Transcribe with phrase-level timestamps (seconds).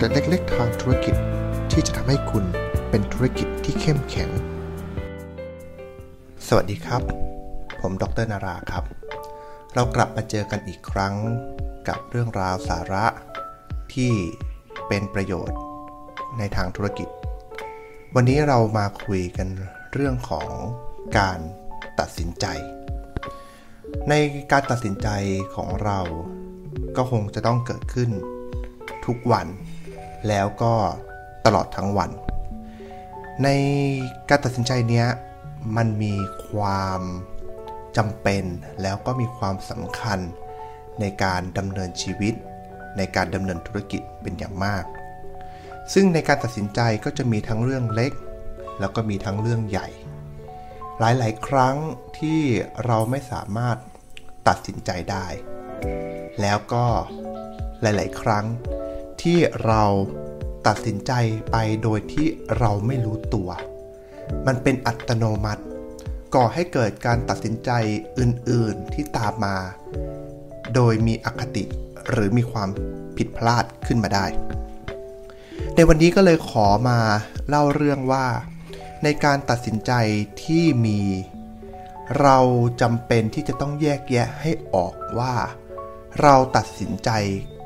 [0.00, 1.14] เด็ดเล็กๆทางธุรกิจ
[1.72, 2.44] ที่จะทำให้คุณ
[2.90, 4.30] เป็นธุรกิจที่เข้มแข็ง
[6.46, 7.02] สวัสดีครับ
[7.80, 8.84] ผมดรนาราครับ
[9.74, 11.14] เรากลับมาเจอกันอีกครั้ง
[11.88, 13.06] กับเรื่องราวสาระ
[13.94, 14.12] ที่
[14.88, 15.58] เป็นประโยชน์
[16.38, 17.08] ในทางธุรกิจ
[18.14, 19.48] วันนี้เรามาคุยกัน
[19.92, 20.48] เรื่องของ
[21.18, 21.38] การ
[22.00, 22.46] ตัดสินใจ
[24.08, 24.14] ใน
[24.52, 25.08] การตัดสินใจ
[25.54, 26.00] ของเรา
[26.96, 28.10] ก็คงจะต้องเกิดขึ้น
[29.06, 29.48] ทุกวัน
[30.28, 30.74] แล้วก็
[31.46, 32.10] ตลอดทั้งวัน
[33.42, 33.48] ใน
[34.28, 35.06] การตัดสินใจเนี้ย
[35.76, 36.14] มันมี
[36.48, 37.00] ความ
[37.96, 38.44] จำเป็น
[38.82, 40.18] แล้วก็มีความสำคัญ
[41.00, 42.34] ในการดำเนินชีวิต
[42.96, 44.84] ในการดำเนินธุรกิจเป็นอย่างมาก
[45.92, 48.12] ซึ่งในการตัดสินใจก็จะมีทั้งเรื่องเล็ก
[48.80, 49.88] แล้วก็มีทั้งเรื่องใหญ่
[50.98, 51.76] หลายๆ ครั้ง
[52.18, 52.40] ที่
[52.84, 53.76] เราไม่สามารถ
[54.48, 55.26] ตัดสินใจได้
[56.40, 56.84] แล้วก็
[57.82, 58.44] หลาย ๆ ครั้ง
[59.22, 59.84] ที่เรา
[60.66, 61.12] ตัดสินใจ
[61.50, 62.26] ไปโดยที่
[62.58, 63.50] เราไม่รู้ตัว
[64.46, 65.62] มันเป็นอัตโนมัติ
[66.34, 67.70] ก่อให้เกิดการตัดสินใจ
[68.18, 69.56] อื่นๆที่ตามมา
[70.74, 71.64] โดยมีอคติ
[72.08, 72.68] หรือมีความ
[73.16, 74.26] ผิดพลาดขึ้นมาได้
[75.74, 76.98] ในวันนี้ก็เลยขอมา
[77.48, 78.26] เล่าเรื่องว่า
[79.02, 79.92] ในการตัดสินใจ
[80.44, 81.00] ที่มี
[82.20, 82.38] เรา
[82.80, 85.34] จำเป็นที่จะต้องแยกแยะให้ออกว่า
[86.20, 87.10] เราตัดสินใจ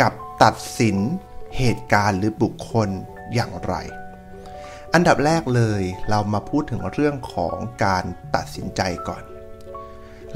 [0.00, 0.96] กับตัดสิน
[1.56, 2.88] เหตุการณ์หรือบุคคล
[3.34, 3.74] อย่างไร
[4.94, 9.22] อันดับแรกเลยเรามาพูดถึงเรื่องของการตัดสินใจก่อน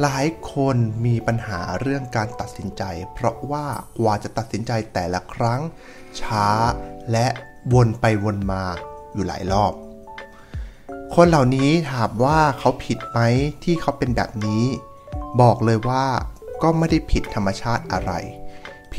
[0.01, 2.83] หลายคนมีปัญหาเรื่องการตัดสินใจ
[3.15, 3.67] เพราะว่า
[3.99, 5.61] กว่าจะตัดสินใจแต่ละครั้ง
[6.21, 6.49] ช้า
[7.13, 7.27] และ
[7.75, 8.65] วนไปวนมา
[9.15, 9.73] อยู่หลายรอบ
[11.15, 13.19] คนเหล่านี้ถามว่าเขาผิดไหม
[13.65, 14.65] ที่เขาเป็นแบบนี้
[15.41, 16.07] บอกเลยว่า
[16.63, 18.13] ก็ไม่ได้ผิดธรรมชาติอะไร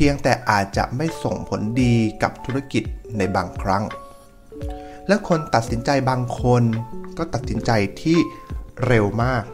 [0.04, 2.84] พียงแต่อาจจะไม่ส่งผลดีกับธุรกิจ
[3.18, 3.84] ในบางครั้ง
[5.08, 6.62] และคนตัดสินใจบางคน
[7.18, 7.70] ก็ตัดสินใจ
[8.02, 8.18] ที่
[8.86, 9.44] เร็วมาก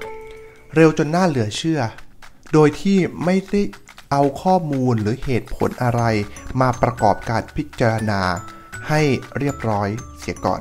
[0.75, 1.81] เร็วจนน่าเหลือเชื่อ
[2.53, 3.63] โดยที่ไม่ได้
[4.11, 6.03] เอาข้อมูลหรือเหตุผลอะไร
[6.61, 8.23] มาประกอบการพิจารณา
[8.89, 9.03] ให้
[9.39, 9.89] เรียบร้อย
[10.19, 10.61] เสียก่อน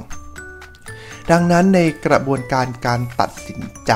[1.32, 3.94] ดังนั้นในกระบวนการการตัดสินใจ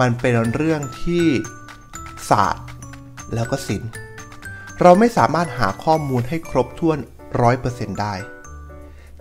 [0.00, 1.26] มันเป็นเรื่องที่
[2.30, 2.66] ศาสตร์
[3.34, 4.01] แล้วก็ศิลป์
[4.82, 6.98] เราไม่สามารถหาข้อมูลให้ครบถ้วน
[7.48, 8.14] 100%ได้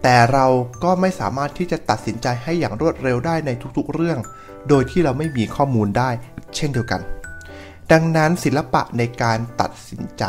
[0.01, 0.45] แต่เรา
[0.83, 4.19] ก็ไม่สามารถที่จะตัดสินใจให้อย่างรวดเร็วได้ในทุกๆเรื่อง
[4.69, 6.09] โดยที่เราไม่มีข้อมูลได้
[6.55, 7.01] เช่นเดียวกัน
[7.91, 10.23] ดังนั้นศิลปะในการตัดสินใจ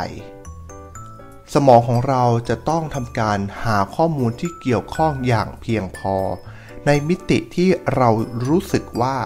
[1.54, 6.16] สมองของเราจะต้องทำการหาข้อมูลที่เกี่ยวข้องอย่างเพียงพอ
[6.86, 8.08] ในมิติที่เรา
[8.48, 9.16] รู้สึกว่า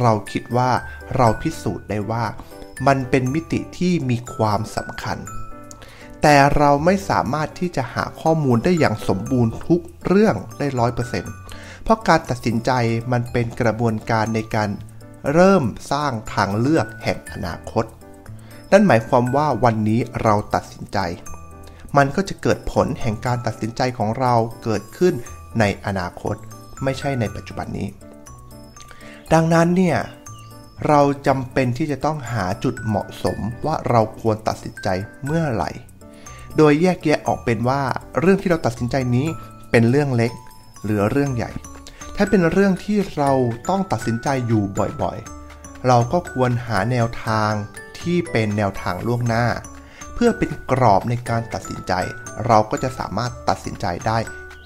[0.00, 0.70] เราคิดว่า
[1.16, 2.24] เราพิสูจน์ได้ว่า
[2.86, 5.18] มันเป็นมิติที่มีความสำคัญ
[6.26, 11.32] แต่เราไม่สามารถที่จะหาข้อมูลได้อย่างสมบูรณ์ทุกเรื่องได้ร้อยเปอร์เซ็นต์
[11.82, 12.70] เพราะการตัดสินใจ
[13.12, 14.70] มันเป็นกระบวนการในการ
[15.32, 17.84] เริ่มสร้างทางเลือกแห่งอนาคต
[18.72, 20.98] นั่นหมายความว่าวันนี้เราตัดสินใจ
[21.96, 25.14] มันก็จะเกิดผลแห่งการตัดสินใจของเราเกิดขึ้น
[25.60, 26.36] ในอนาคต
[26.84, 27.88] ไม่ใช่ในปัจจุบันนี้
[29.32, 29.98] ดังนั้นเนี่ย
[30.88, 34.88] เราจำเป็นที่จะต้องหาจุดเหมาะสมว่าเราควรตัดสินใจ
[35.24, 35.72] เมื่อไหร่
[36.56, 37.82] โดยแยกแยะออกเป็นว่า
[38.20, 39.26] เรื่องที่เราตัดสินใจนี้
[39.70, 40.32] เป็นเรื่องเล็ก
[40.84, 41.50] หรือเรื่องใหญ่
[42.16, 43.32] ถ้าเป็นเรื่องที่เรา
[43.68, 44.64] ต้องตัดสินใจอยู่
[45.02, 47.52] บ่อยๆ เราก็ควรหาแนวทาง
[48.00, 49.46] ที่เป็นแนวทางล่วงหน้า
[50.14, 51.92] เพื่อเป็นกรอบในการตัดสินใจ
[52.46, 54.18] เราก็จะสามารถตัดสินใจได้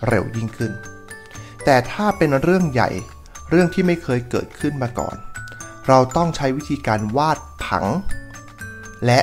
[0.07, 0.73] เร็วยิ่งขึ้น
[1.65, 2.91] แต่ถ้าเป็นเรื่องใหญ่
[3.51, 5.17] เรื่องที่ไม่เคยเกิดขึ้นมาก่อน
[5.89, 7.87] เราต้องใช้วิธีการวาดผัง
[9.07, 9.21] และ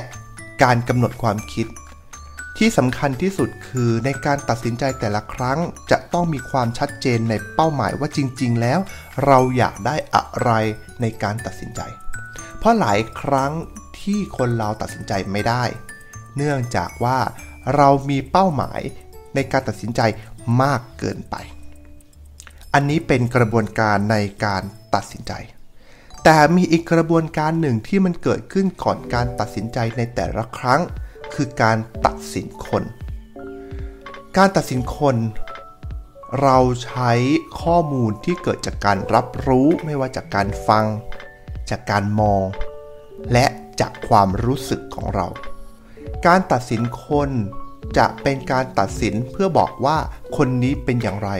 [0.62, 1.66] การกำหนดความคิด
[2.58, 5.58] ที่สำคัญที่สุดคือในการตัดสินใจแต่ละครั้ง
[5.90, 8.78] จะต้องมีความชัดเจนในเป้าหมายว่าจริง ๆ แล้ว
[9.26, 10.50] เราอยากได้อะไร
[11.00, 11.80] ในการตัดสินใจ
[12.58, 13.52] เพราะหลายครั้ง
[14.00, 15.64] ที่คนเราตัดสินใจไม่ได้
[16.36, 17.18] เนื่องจากว่า
[17.76, 18.80] เรามีเป้าหมาย
[19.34, 20.00] ในการตัดสินใจ
[20.62, 21.36] มากเกินไป
[22.74, 24.62] อันนี้เป็นกระบวนการในการ
[24.94, 25.32] ตัดสินใจ
[26.24, 30.80] แต่มีอีกกระบวนการหนึ่งที่มันเกิดขึ้นก่อนการตัดสินใจในแต่ละครั้ง
[31.34, 31.76] คือการ
[32.06, 32.82] ตัดสินคน
[34.36, 35.16] การตัดสินคน
[36.42, 37.12] เราใช้
[37.62, 40.84] ข้อมูลที่เกิดจากการรับรู้ไม่ว่าจากการฟัง
[41.70, 42.44] จากการมอง
[43.32, 43.46] และ
[43.80, 45.26] จากความรู้สึกของเรา
[46.26, 47.30] การตัดสินคน
[47.98, 49.98] จะเป็นการตัดสินเพื่อบอกว่า
[50.36, 51.30] คนนี้เป็นอย่างไร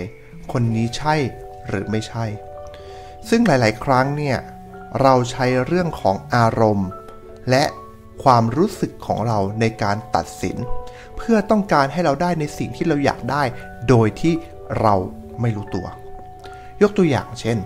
[0.53, 1.15] คนนี้ใช่
[1.69, 2.25] หรือไม่ใช่
[3.29, 4.39] ซึ่งหลาย ๆ ครั้งเนี่ย
[5.03, 6.89] เราใช้เรื่องของอารมณ์
[7.51, 7.65] และ
[8.23, 10.57] ความรู้สึกของเราในการตัดสิน
[11.17, 13.43] เพื่อต้องการให้เราได้ในสิ่งที่เราอยากได้
[13.89, 14.35] โดยที่
[14.81, 14.95] เรา
[15.41, 15.87] ไม่รู้ตัว
[16.83, 17.59] ยกตัวอย่างเช่น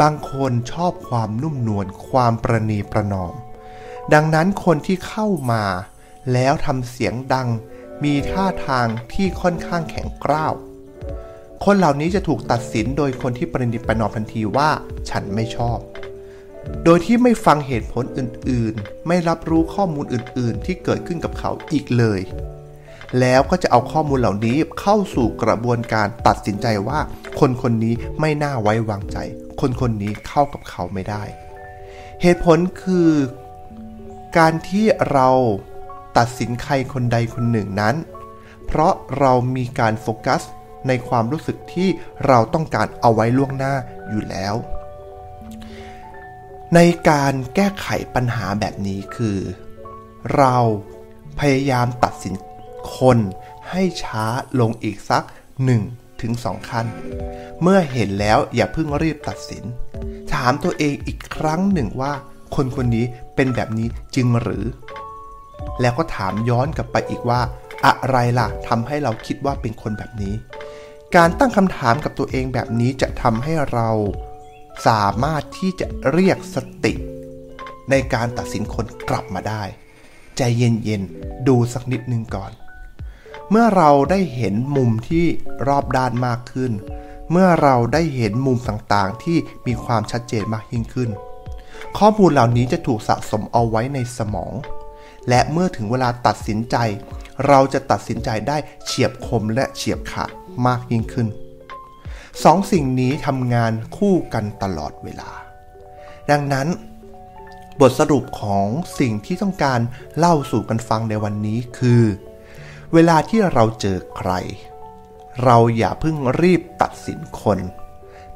[0.00, 3.34] บางคนชอบความนุ่มนวลความประนีประนอม
[4.14, 5.64] ดังนั้นคนที่เข้ามา
[6.32, 7.48] แล้วทำเสียงดัง
[8.04, 10.54] มีท่าทางที่ค่อนข้างแข็งกร้าว
[11.64, 14.70] คนเหล่านี้จะถูกตัดสินโดยคนที่ประนีประนอมทันทีว่า
[15.10, 15.78] ฉันไม่ชอบ
[16.84, 22.20] โดยที่ไม่ฟังเหตุผลอื่นๆ ไม่รับรู้ข้อมูลอื่นๆ ที่เกิดขึ้นกับเขาอีกเลย
[23.20, 27.00] แล้วก็จะเอาข้อมูลเหล่านี้เข้าสู่กระบวนการตัดสินใจว่า
[27.40, 29.16] คนคนนี้ไม่น่าไว้วางใจ
[29.60, 31.22] คนคนนี้เข้ากับเขาไม่ได้
[32.22, 33.10] เหตุผลคือ
[34.38, 35.28] การที่เรา
[36.18, 37.96] ตัดสินใครคนใดคนหนึ่งนั้น
[38.66, 40.42] เพราะเรามีการโฟกัส
[40.88, 41.88] ในความรู้สึกที่
[42.26, 43.74] เราต้องการเอาไว้ล่วงหน้า
[44.08, 44.54] อยู่แล้ว
[46.74, 49.38] ในการแก้ไขปัญหาแบบนี้คือ
[50.36, 50.56] เรา
[51.40, 52.34] พยายามตัดสิน
[52.96, 53.18] คน
[53.70, 54.24] ให้ช้า
[54.60, 55.24] ลงอีกสัก
[55.72, 56.86] 1 ถึง2ขั้น
[57.62, 59.64] เมื่อเห็นแล้วอย่าเพิ่งรีบตัดสิน
[60.32, 62.12] ถามตัวเองอีกครั้งหนึ่งว่า
[62.54, 64.64] คนคนนี้เป็นแบบนี้จริงหรือ
[65.80, 67.40] แล้วก็ถามย้อนกลับไปอีกว่า
[67.86, 70.34] อะไรล่ะทำให้เราคิดว่าเป็นคนแบบนี้
[71.16, 73.88] การตั้งคำถามกับตัวเองแบบนี้จะทำให้เรา
[74.86, 76.94] สามารถที่จะเรียกสติ
[77.90, 79.62] ในการตัดสินคนกลับมาได้
[80.36, 82.52] ใจเย็นๆ ดูสักนิดนึงก่อน
[83.50, 85.26] เมื่อเราได้เห็นมุมที่
[85.68, 86.72] รอบด้านมากขึ้น
[87.30, 91.10] เมื่อเราได้เห็นมุมต่างๆ ที่มีความชัดเจนมากยิ่งขึ้น
[91.98, 94.52] ข้อมูลเหล่านี้จะถูกสะสมเอาไว้ในสมอง
[95.28, 96.76] และเมื่อถึงเวลาตัดสินใจ
[97.46, 100.30] เราจะตัดสินใจได้เฉียบคมและเฉียบขาด
[100.66, 101.28] มากยิ่งขึ้น
[102.44, 105.30] สองสิ่งนี้ทำงานคู่กันตลอดเวลา
[106.30, 106.68] ดังนั้น
[107.80, 108.66] บทสรุปของ
[108.98, 109.80] สิ่งที่ต้องการ
[110.18, 112.04] เล่าสู่กันฟังในวันนี้คือ
[112.92, 114.32] เวลาที่เราเจอใคร
[115.44, 117.58] เราอย่าเพิ่งรีบตัดสินคน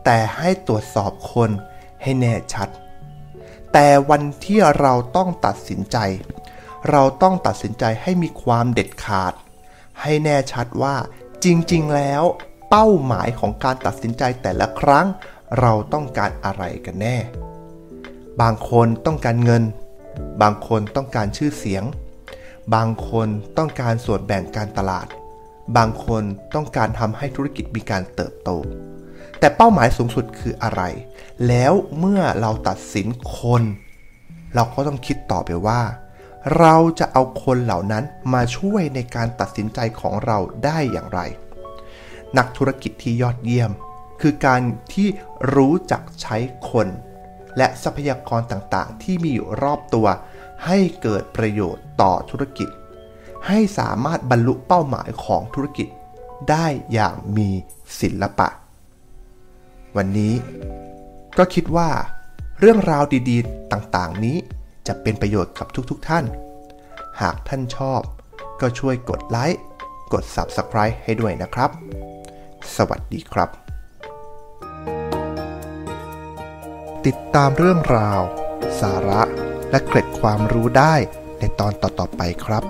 [0.04, 1.50] แต่ให้ตรวจสอบคน
[2.02, 2.68] ให้แน่ชัด
[3.72, 5.96] แต่วันที่เราต้องตัดสินใจ
[6.90, 9.32] เราต้องตัดสินใจให้มีความเด็ดขาด
[10.00, 10.96] ให้แน่ชัดว่า
[11.44, 12.22] จริง ๆ แล้ว
[12.70, 15.06] เป้าหมายของการตัดสินใจแต่ละครั้ง
[15.60, 17.16] เราต้องการอะไรกันแน่
[18.40, 19.62] บางคนต้องการเงิน
[20.42, 21.84] บางคนต้องการชื่อเสียง
[22.74, 23.28] บางคน
[23.58, 25.06] ต้องการส่วนแบ่งการตลาด
[25.76, 26.22] บางคน
[26.54, 28.50] ต้องการทำให้ธุรกิจมีการเติบโต
[29.38, 30.82] แต่เป้าหมายสูงสุดคืออะไร
[31.48, 33.06] แล้วเมื่อเราตัดสิน
[33.38, 33.62] คน
[34.54, 35.82] เราก็ต้องคิดต่อไปว่า
[36.58, 41.20] เราจะเอาคนเหล่านั้นมาช่วยในการตัดสินใจของเราได้อย่างไร
[42.38, 43.70] นักธุรกิจที่ยอดเยี่ยม
[44.20, 44.60] คือการ
[44.94, 45.08] ที่
[45.54, 46.36] รู้จักใช้
[46.70, 46.88] คน
[47.56, 50.06] และทรัพยากรต่างๆ ที่มีอยู่รอบตัว
[50.64, 52.68] ให้เกิดประโยชน์ต่อธุรกิจ
[53.46, 55.88] ให้สามารถบรรลุเป้าหมายของธุรกิจ
[56.50, 57.48] ได้อย่างมี
[58.00, 58.48] ศิลปะ
[59.96, 60.34] วันนี้
[61.38, 61.90] ก็คิดว่า
[62.60, 64.36] เรื่องราวดีๆต่างๆ นี้
[64.86, 66.24] จะเป็นประโยชน์กับทุกๆทท่าน
[67.20, 68.00] หากท่านชอบ
[68.60, 69.62] ก็ช่วยกดไลค์
[70.12, 71.70] กด Subscribe ให้ด้วยนะครับ
[72.76, 73.50] สวัสดีครับ
[77.06, 78.20] ติดตามเรื่องราว
[78.80, 79.22] สาระ
[79.70, 80.94] และเกร็ดความรู้ได้
[81.38, 82.64] ในตอนต่อๆไปครับ